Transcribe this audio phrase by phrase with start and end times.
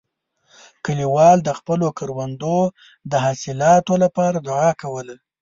[0.85, 2.59] کلیوال د خپلو کروندو
[3.11, 5.15] د حاصلاتو لپاره دعا کوله.